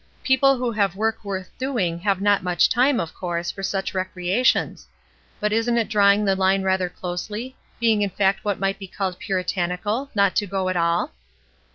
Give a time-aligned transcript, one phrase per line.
[0.23, 4.87] People who have work worth doing have not much time, of course, for such recreations.
[5.39, 9.19] But isn't it drawing the hne rather closely, being in fact what might be called
[9.19, 11.11] Puritanical, not to go at all?"